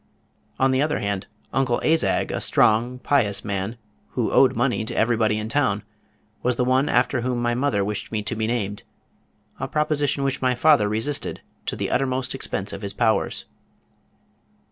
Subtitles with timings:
[0.57, 3.77] On the other hand Uncle Azag, a strong, pious man,
[4.13, 5.83] who owed money to everybody in town,
[6.41, 8.81] was the one after whom my mother wished me to be named,
[9.59, 13.45] a proposition which my father resisted to the uttermost expense of his powers.